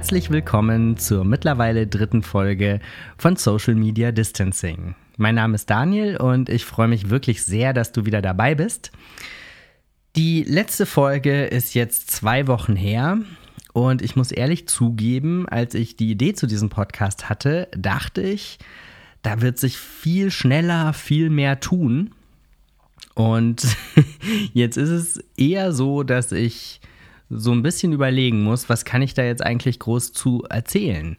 [0.00, 2.80] Herzlich willkommen zur mittlerweile dritten Folge
[3.18, 4.94] von Social Media Distancing.
[5.18, 8.92] Mein Name ist Daniel und ich freue mich wirklich sehr, dass du wieder dabei bist.
[10.16, 13.18] Die letzte Folge ist jetzt zwei Wochen her
[13.74, 18.58] und ich muss ehrlich zugeben, als ich die Idee zu diesem Podcast hatte, dachte ich,
[19.20, 22.14] da wird sich viel schneller, viel mehr tun.
[23.14, 23.76] Und
[24.54, 26.79] jetzt ist es eher so, dass ich
[27.30, 31.16] so ein bisschen überlegen muss, was kann ich da jetzt eigentlich groß zu erzählen.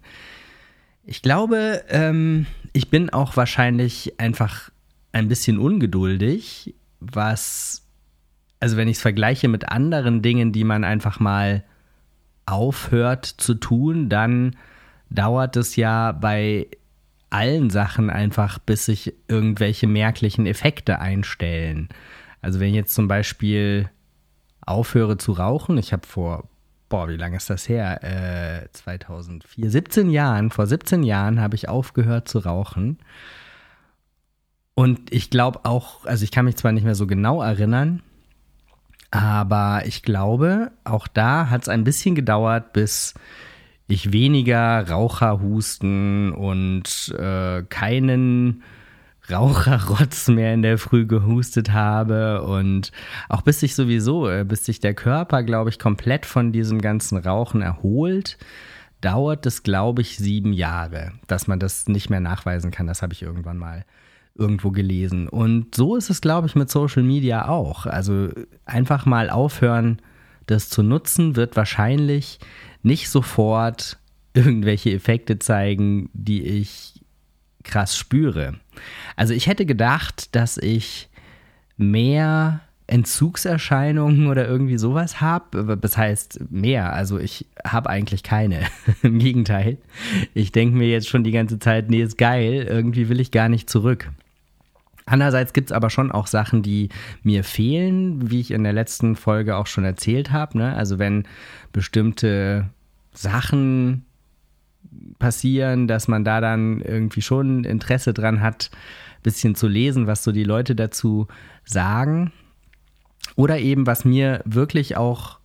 [1.05, 4.69] Ich glaube, ähm, ich bin auch wahrscheinlich einfach
[5.13, 7.87] ein bisschen ungeduldig, was,
[8.59, 11.63] also wenn ich es vergleiche mit anderen Dingen, die man einfach mal
[12.45, 14.55] aufhört zu tun, dann
[15.09, 16.67] dauert es ja bei
[17.29, 21.87] allen Sachen einfach, bis sich irgendwelche merklichen Effekte einstellen.
[22.41, 23.89] Also wenn ich jetzt zum Beispiel
[24.65, 26.47] aufhöre zu rauchen, ich habe vor,
[26.89, 28.03] boah, wie lange ist das her?
[28.03, 32.99] Äh, 2004, 17 Jahren, vor 17 Jahren habe ich aufgehört zu rauchen.
[34.73, 38.01] Und ich glaube auch, also ich kann mich zwar nicht mehr so genau erinnern,
[39.11, 43.13] aber ich glaube, auch da hat es ein bisschen gedauert, bis
[43.87, 48.63] ich weniger Raucherhusten und äh, keinen
[49.29, 52.91] Raucherrotz mehr in der Früh gehustet habe und
[53.29, 57.17] auch bis sich sowieso, äh, bis sich der Körper, glaube ich, komplett von diesem ganzen
[57.17, 58.37] Rauchen erholt,
[59.01, 62.87] dauert es, glaube ich, sieben Jahre, dass man das nicht mehr nachweisen kann.
[62.87, 63.85] Das habe ich irgendwann mal
[64.35, 65.27] irgendwo gelesen.
[65.27, 67.85] Und so ist es, glaube ich, mit Social Media auch.
[67.85, 68.29] Also
[68.65, 70.01] einfach mal aufhören,
[70.45, 72.39] das zu nutzen, wird wahrscheinlich
[72.83, 73.97] nicht sofort
[74.33, 77.00] irgendwelche Effekte zeigen, die ich
[77.63, 78.55] krass spüre.
[79.15, 81.09] Also ich hätte gedacht, dass ich
[81.77, 85.77] mehr Entzugserscheinungen oder irgendwie sowas habe.
[85.77, 86.93] Das heißt mehr.
[86.93, 88.61] Also ich habe eigentlich keine.
[89.01, 89.77] Im Gegenteil.
[90.33, 92.67] Ich denke mir jetzt schon die ganze Zeit, nee, ist geil.
[92.69, 94.11] Irgendwie will ich gar nicht zurück.
[95.05, 96.89] Andererseits gibt es aber schon auch Sachen, die
[97.23, 100.57] mir fehlen, wie ich in der letzten Folge auch schon erzählt habe.
[100.57, 100.75] Ne?
[100.75, 101.23] Also wenn
[101.71, 102.69] bestimmte
[103.13, 104.05] Sachen
[105.19, 110.23] passieren, dass man da dann irgendwie schon Interesse dran hat, ein bisschen zu lesen, was
[110.23, 111.27] so die Leute dazu
[111.63, 112.31] sagen.
[113.35, 115.39] Oder eben, was mir wirklich auch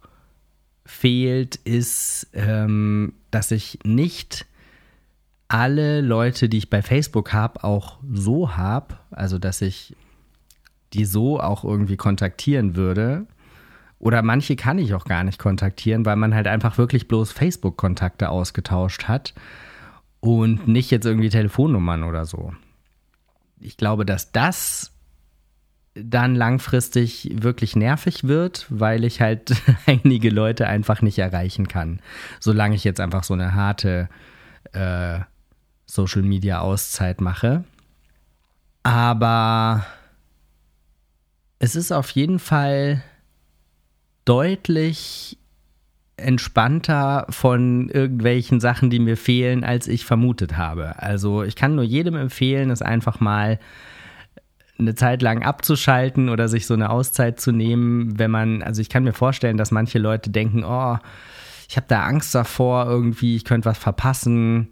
[0.84, 4.46] fehlt, ist, ähm, dass ich nicht
[5.48, 9.94] alle Leute, die ich bei Facebook habe, auch so habe, also dass ich
[10.92, 13.26] die so auch irgendwie kontaktieren würde.
[13.98, 18.28] Oder manche kann ich auch gar nicht kontaktieren, weil man halt einfach wirklich bloß Facebook-Kontakte
[18.28, 19.34] ausgetauscht hat
[20.20, 22.52] und nicht jetzt irgendwie Telefonnummern oder so.
[23.58, 24.92] Ich glaube, dass das
[25.94, 29.54] dann langfristig wirklich nervig wird, weil ich halt
[29.86, 32.00] einige Leute einfach nicht erreichen kann,
[32.38, 34.08] solange ich jetzt einfach so eine harte
[34.72, 35.20] äh,
[35.86, 37.64] Social Media Auszeit mache.
[38.82, 39.86] Aber
[41.58, 43.02] es ist auf jeden Fall
[44.26, 45.38] deutlich
[46.18, 51.02] entspannter von irgendwelchen Sachen, die mir fehlen, als ich vermutet habe.
[51.02, 53.58] Also ich kann nur jedem empfehlen, es einfach mal
[54.78, 58.88] eine Zeit lang abzuschalten oder sich so eine Auszeit zu nehmen, wenn man, also ich
[58.88, 60.98] kann mir vorstellen, dass manche Leute denken, oh,
[61.68, 64.68] ich habe da Angst davor, irgendwie, ich könnte was verpassen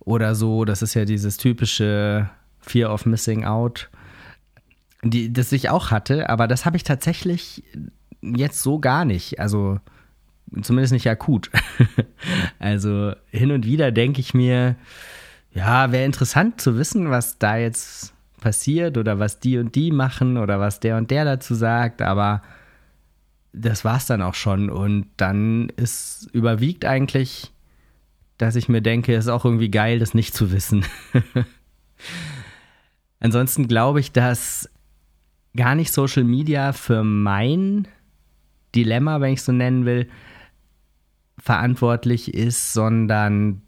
[0.00, 0.64] oder so.
[0.64, 2.28] Das ist ja dieses typische
[2.60, 3.90] Fear of Missing Out,
[5.02, 7.62] die, das ich auch hatte, aber das habe ich tatsächlich
[8.22, 9.40] jetzt so gar nicht.
[9.40, 9.78] Also
[10.62, 11.50] zumindest nicht akut.
[12.58, 14.76] also hin und wieder denke ich mir,
[15.52, 20.36] ja, wäre interessant zu wissen, was da jetzt passiert oder was die und die machen
[20.36, 22.42] oder was der und der dazu sagt, aber
[23.52, 27.52] das war es dann auch schon und dann ist überwiegt eigentlich
[28.38, 30.84] dass ich mir denke, ist auch irgendwie geil, das nicht zu wissen.
[33.20, 34.70] Ansonsten glaube ich, dass
[35.56, 37.88] gar nicht Social Media für mein
[38.74, 40.08] Dilemma, wenn ich so nennen will,
[41.38, 43.62] verantwortlich ist, sondern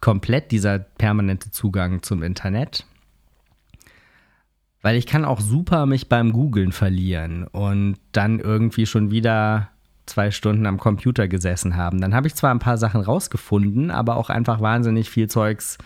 [0.00, 2.86] komplett dieser permanente Zugang zum Internet.
[4.82, 9.70] Weil ich kann auch super mich beim Googlen verlieren und dann irgendwie schon wieder
[10.04, 12.00] zwei Stunden am Computer gesessen haben.
[12.00, 15.78] Dann habe ich zwar ein paar Sachen rausgefunden, aber auch einfach wahnsinnig viel Zeugs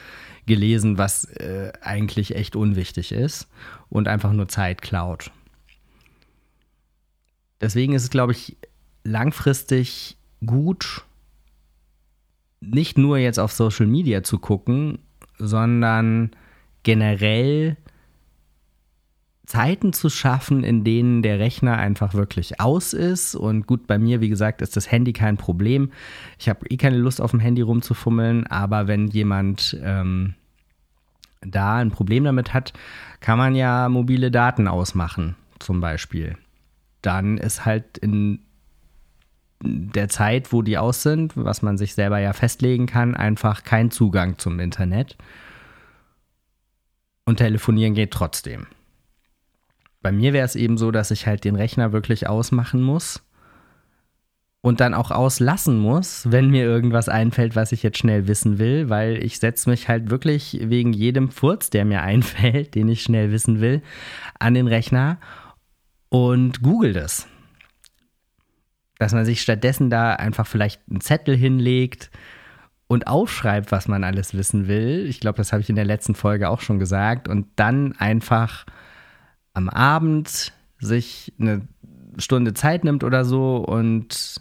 [0.46, 3.48] gelesen, was äh, eigentlich echt unwichtig ist
[3.88, 5.30] und einfach nur Zeit klaut.
[7.60, 8.56] Deswegen ist es, glaube ich,
[9.04, 11.04] langfristig gut,
[12.60, 14.98] nicht nur jetzt auf Social Media zu gucken,
[15.38, 16.30] sondern
[16.82, 17.76] generell
[19.46, 23.34] Zeiten zu schaffen, in denen der Rechner einfach wirklich aus ist.
[23.34, 25.90] Und gut, bei mir, wie gesagt, ist das Handy kein Problem.
[26.38, 30.34] Ich habe eh keine Lust, auf dem Handy rumzufummeln, aber wenn jemand ähm,
[31.40, 32.72] da ein Problem damit hat,
[33.18, 36.36] kann man ja mobile Daten ausmachen, zum Beispiel.
[37.02, 38.40] Dann ist halt in
[39.62, 43.90] der Zeit, wo die aus sind, was man sich selber ja festlegen kann, einfach kein
[43.90, 45.16] Zugang zum Internet.
[47.26, 48.66] Und telefonieren geht trotzdem.
[50.02, 53.22] Bei mir wäre es eben so, dass ich halt den Rechner wirklich ausmachen muss
[54.62, 58.88] und dann auch auslassen muss, wenn mir irgendwas einfällt, was ich jetzt schnell wissen will,
[58.88, 63.30] weil ich setze mich halt wirklich wegen jedem Furz, der mir einfällt, den ich schnell
[63.30, 63.82] wissen will,
[64.38, 65.18] an den Rechner
[66.10, 67.26] und google das.
[68.98, 72.10] Dass man sich stattdessen da einfach vielleicht einen Zettel hinlegt
[72.86, 75.06] und aufschreibt, was man alles wissen will.
[75.08, 77.28] Ich glaube, das habe ich in der letzten Folge auch schon gesagt.
[77.28, 78.66] Und dann einfach
[79.54, 81.62] am Abend sich eine
[82.18, 84.40] Stunde Zeit nimmt oder so und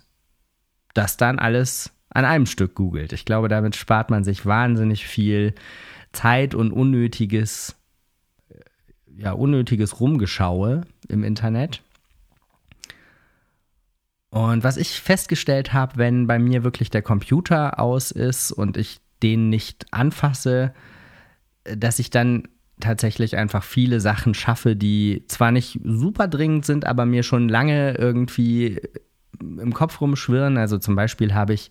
[0.93, 3.13] das dann alles an einem Stück googelt.
[3.13, 5.53] Ich glaube, damit spart man sich wahnsinnig viel
[6.11, 7.75] Zeit und unnötiges,
[9.19, 11.81] ja, unnötiges Rumgeschaue im Internet.
[14.29, 18.99] Und was ich festgestellt habe, wenn bei mir wirklich der Computer aus ist und ich
[19.21, 20.73] den nicht anfasse,
[21.63, 22.47] dass ich dann
[22.79, 27.95] tatsächlich einfach viele Sachen schaffe, die zwar nicht super dringend sind, aber mir schon lange
[27.97, 28.79] irgendwie
[29.41, 30.57] im Kopf rumschwirren.
[30.57, 31.69] Also zum Beispiel habe ich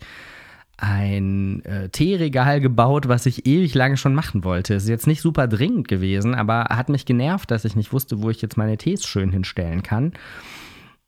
[0.81, 4.75] ein äh, Teeregal gebaut, was ich ewig lange schon machen wollte.
[4.75, 8.29] Ist jetzt nicht super dringend gewesen, aber hat mich genervt, dass ich nicht wusste, wo
[8.29, 10.13] ich jetzt meine Tees schön hinstellen kann.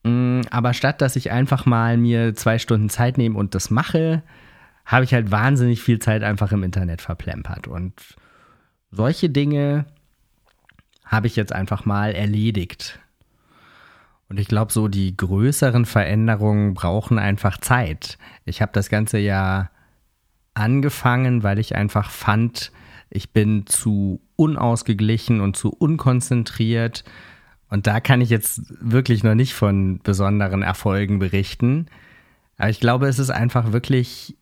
[0.03, 4.23] Mm, aber statt dass ich einfach mal mir zwei Stunden Zeit nehme und das mache,
[4.85, 7.67] habe ich halt wahnsinnig viel Zeit einfach im Internet verplempert.
[7.67, 7.93] Und
[8.91, 9.85] solche Dinge
[11.05, 12.99] habe ich jetzt einfach mal erledigt.
[14.31, 18.17] Und ich glaube, so die größeren Veränderungen brauchen einfach Zeit.
[18.45, 19.69] Ich habe das Ganze ja
[20.53, 22.71] angefangen, weil ich einfach fand,
[23.09, 27.03] ich bin zu unausgeglichen und zu unkonzentriert.
[27.69, 31.87] Und da kann ich jetzt wirklich noch nicht von besonderen Erfolgen berichten.
[32.55, 34.37] Aber ich glaube, es ist einfach wirklich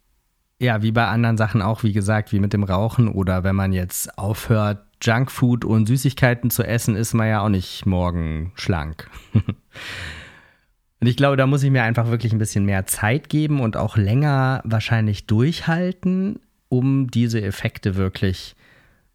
[0.59, 3.71] ja, wie bei anderen Sachen auch, wie gesagt, wie mit dem Rauchen oder wenn man
[3.71, 9.09] jetzt aufhört, Junkfood und Süßigkeiten zu essen, ist man ja auch nicht morgen schlank.
[9.33, 13.77] und ich glaube, da muss ich mir einfach wirklich ein bisschen mehr Zeit geben und
[13.77, 18.57] auch länger wahrscheinlich durchhalten, um diese Effekte wirklich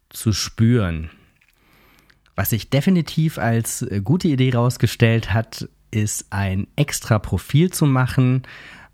[0.09, 1.11] zu spüren.
[2.35, 8.43] Was sich definitiv als gute Idee rausgestellt hat, ist ein extra Profil zu machen,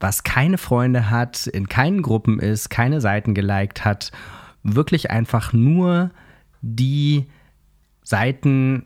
[0.02, 4.12] was keine Freunde hat, in keinen Gruppen ist, keine Seiten geliked hat,
[4.64, 6.12] wirklich einfach nur
[6.62, 7.28] die
[8.04, 8.86] Seiten,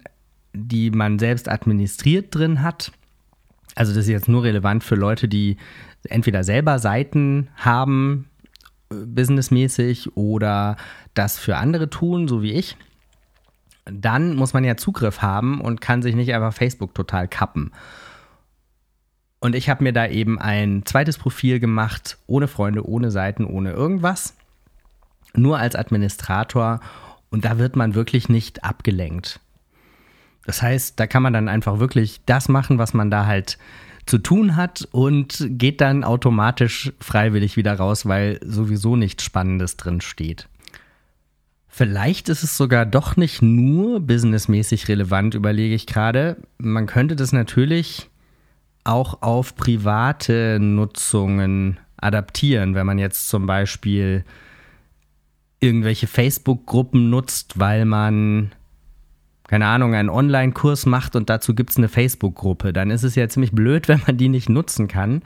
[0.53, 2.91] die man selbst administriert drin hat.
[3.75, 5.57] Also das ist jetzt nur relevant für Leute, die
[6.09, 8.29] entweder selber Seiten haben,
[8.89, 10.77] äh, businessmäßig, oder
[11.13, 12.77] das für andere tun, so wie ich.
[13.85, 17.71] Dann muss man ja Zugriff haben und kann sich nicht einfach Facebook total kappen.
[19.45, 23.73] Und ich habe mir da eben ein zweites Profil gemacht, ohne Freunde, ohne Seiten, ohne
[23.73, 24.33] irgendwas.
[25.35, 26.79] Nur als Administrator.
[27.29, 29.39] Und da wird man wirklich nicht abgelenkt.
[30.47, 33.59] Das heißt, da kann man dann einfach wirklich das machen, was man da halt
[34.07, 40.01] zu tun hat und geht dann automatisch freiwillig wieder raus, weil sowieso nichts Spannendes drin
[40.01, 40.49] steht.
[41.67, 46.37] Vielleicht ist es sogar doch nicht nur businessmäßig relevant, überlege ich gerade.
[46.57, 48.09] Man könnte das natürlich
[48.85, 54.23] auch auf private Nutzungen adaptieren, wenn man jetzt zum Beispiel
[55.59, 58.51] irgendwelche Facebook-Gruppen nutzt, weil man,
[59.47, 62.73] keine Ahnung, einen Online-Kurs macht und dazu gibt es eine Facebook-Gruppe.
[62.73, 65.23] Dann ist es ja ziemlich blöd, wenn man die nicht nutzen kann,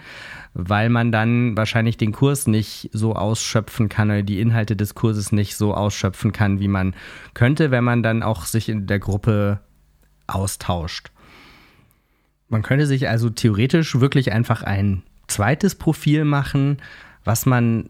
[0.53, 5.33] weil man dann wahrscheinlich den Kurs nicht so ausschöpfen kann oder die Inhalte des Kurses
[5.33, 6.95] nicht so ausschöpfen kann, wie man
[7.33, 9.59] könnte, wenn man dann auch sich in der Gruppe
[10.27, 11.11] austauscht.
[12.49, 16.77] Man könnte sich also theoretisch wirklich einfach ein zweites Profil machen,
[17.23, 17.89] was man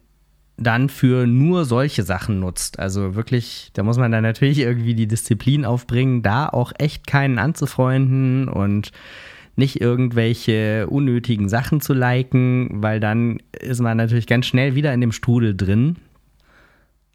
[0.58, 2.80] dann für nur solche Sachen nutzt.
[2.80, 7.40] Also wirklich, da muss man dann natürlich irgendwie die Disziplin aufbringen, da auch echt keinen
[7.40, 8.92] anzufreunden und
[9.56, 15.02] nicht irgendwelche unnötigen Sachen zu liken, weil dann ist man natürlich ganz schnell wieder in
[15.02, 15.98] dem Strudel drin.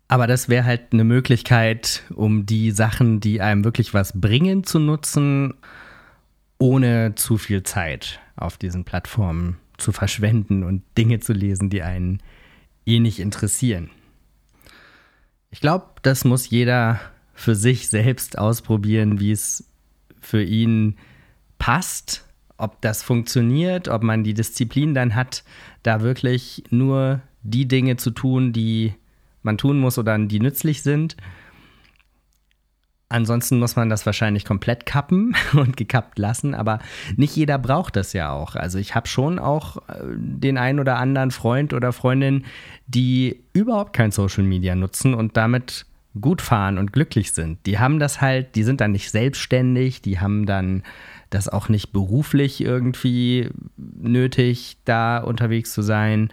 [0.09, 4.79] Aber das wäre halt eine Möglichkeit, um die Sachen, die einem wirklich was bringen, zu
[4.79, 5.55] nutzen
[6.59, 12.23] ohne zu viel Zeit auf diesen Plattformen zu verschwenden und Dinge zu lesen, die einen
[12.87, 13.91] eh nicht interessieren.
[15.51, 17.01] Ich glaube, das muss jeder
[17.35, 19.71] für sich selbst ausprobieren, wie es
[20.21, 20.97] für ihn
[21.59, 22.25] passt,
[22.57, 25.45] ob das funktioniert, ob man die Disziplin dann hat,
[25.83, 28.95] da wirklich nur die Dinge zu tun, die
[29.43, 31.17] man tun muss oder die nützlich sind.
[33.15, 36.81] Ansonsten muss man das wahrscheinlich komplett kappen und gekappt lassen, aber
[37.17, 38.57] nicht jeder braucht das ja auch.
[38.57, 42.45] Also ich habe schon auch äh, den einen oder anderen Freund oder Freundin,
[42.89, 45.87] die überhaupt kein Social Media nutzen und damit
[46.21, 47.65] gut fahren und glücklich sind.
[47.67, 50.83] Die haben das halt, die sind dann nicht selbstständig, die haben dann
[51.31, 56.31] das auch nicht beruflich irgendwie nötig, da unterwegs zu sein.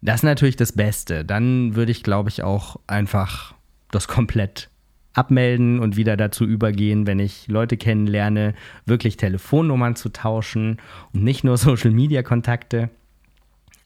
[0.00, 1.24] Das ist natürlich das Beste.
[1.24, 3.54] Dann würde ich, glaube ich, auch einfach
[3.92, 4.68] das komplett
[5.14, 8.54] abmelden und wieder dazu übergehen, wenn ich Leute kennenlerne,
[8.86, 10.78] wirklich Telefonnummern zu tauschen
[11.12, 12.90] und nicht nur Social-Media-Kontakte.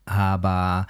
[0.05, 0.87] Aber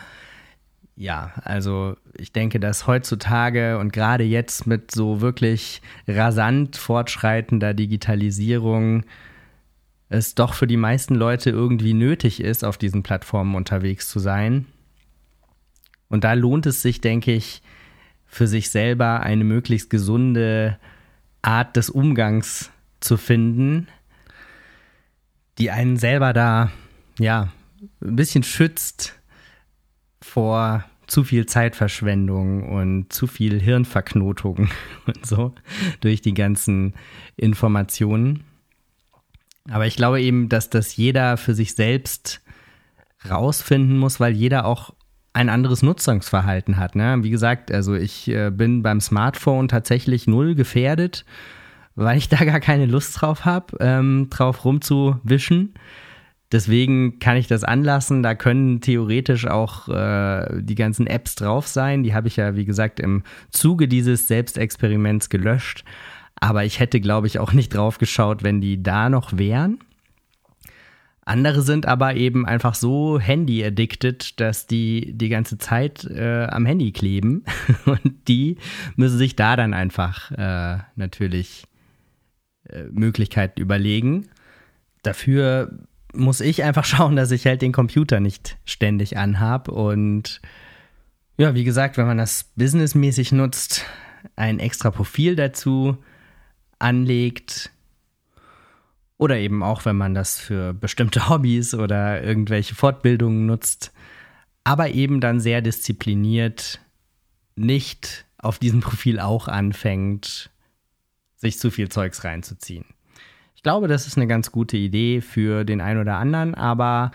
[0.96, 9.04] ja, also ich denke, dass heutzutage und gerade jetzt mit so wirklich rasant fortschreitender Digitalisierung
[10.08, 14.66] es doch für die meisten Leute irgendwie nötig ist, auf diesen Plattformen unterwegs zu sein.
[16.08, 17.62] Und da lohnt es sich, denke ich,
[18.36, 20.78] für sich selber eine möglichst gesunde
[21.40, 23.88] Art des Umgangs zu finden,
[25.58, 26.70] die einen selber da,
[27.18, 27.48] ja,
[28.02, 29.18] ein bisschen schützt
[30.20, 34.68] vor zu viel Zeitverschwendung und zu viel Hirnverknotung
[35.06, 35.54] und so
[36.00, 36.94] durch die ganzen
[37.36, 38.44] Informationen.
[39.70, 42.42] Aber ich glaube eben, dass das jeder für sich selbst
[43.28, 44.95] rausfinden muss, weil jeder auch
[45.36, 46.96] ein anderes Nutzungsverhalten hat.
[46.96, 47.18] Ne?
[47.20, 51.26] Wie gesagt, also ich äh, bin beim Smartphone tatsächlich null gefährdet,
[51.94, 55.74] weil ich da gar keine Lust drauf habe, ähm, drauf rumzuwischen.
[56.52, 58.22] Deswegen kann ich das anlassen.
[58.22, 62.02] Da können theoretisch auch äh, die ganzen Apps drauf sein.
[62.02, 65.84] Die habe ich ja, wie gesagt, im Zuge dieses Selbstexperiments gelöscht.
[66.40, 69.80] Aber ich hätte, glaube ich, auch nicht drauf geschaut, wenn die da noch wären.
[71.26, 76.92] Andere sind aber eben einfach so handy-addicted, dass die die ganze Zeit äh, am Handy
[76.92, 77.44] kleben.
[77.84, 78.58] Und die
[78.94, 81.64] müssen sich da dann einfach äh, natürlich
[82.68, 84.28] äh, Möglichkeiten überlegen.
[85.02, 85.76] Dafür
[86.14, 89.68] muss ich einfach schauen, dass ich halt den Computer nicht ständig anhab.
[89.68, 90.40] Und
[91.38, 93.84] ja, wie gesagt, wenn man das businessmäßig nutzt,
[94.36, 95.96] ein extra Profil dazu
[96.78, 97.72] anlegt,
[99.18, 103.92] oder eben auch, wenn man das für bestimmte Hobbys oder irgendwelche Fortbildungen nutzt.
[104.64, 106.80] Aber eben dann sehr diszipliniert
[107.54, 110.50] nicht auf diesem Profil auch anfängt,
[111.36, 112.84] sich zu viel Zeugs reinzuziehen.
[113.54, 117.10] Ich glaube, das ist eine ganz gute Idee für den einen oder anderen, aber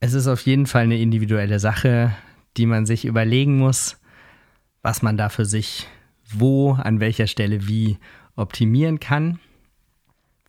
[0.00, 2.12] es ist auf jeden Fall eine individuelle Sache,
[2.56, 4.00] die man sich überlegen muss,
[4.82, 5.86] was man da für sich
[6.34, 7.98] wo, an welcher Stelle wie
[8.36, 9.38] optimieren kann.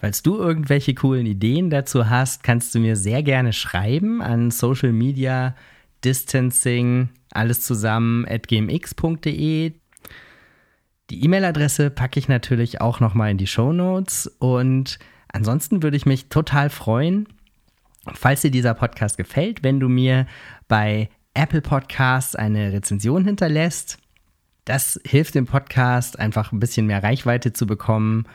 [0.03, 4.91] Falls du irgendwelche coolen Ideen dazu hast, kannst du mir sehr gerne schreiben an Social
[4.91, 5.55] Media
[6.03, 9.71] Distancing, alles zusammen at gmx.de.
[11.09, 14.99] Die E-Mail-Adresse packe ich natürlich auch nochmal in die Show Notes und
[15.31, 17.29] ansonsten würde ich mich total freuen,
[18.13, 20.27] falls dir dieser Podcast gefällt, wenn du mir
[20.67, 23.99] bei Apple Podcasts eine Rezension hinterlässt.
[24.65, 28.25] Das hilft dem Podcast einfach ein bisschen mehr Reichweite zu bekommen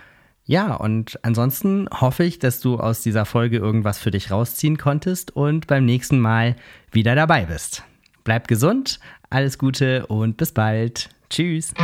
[0.49, 5.37] ja, und ansonsten hoffe ich, dass du aus dieser Folge irgendwas für dich rausziehen konntest
[5.37, 6.57] und beim nächsten Mal
[6.91, 7.85] wieder dabei bist.
[8.25, 11.11] Bleib gesund, alles Gute und bis bald.
[11.29, 11.75] Tschüss.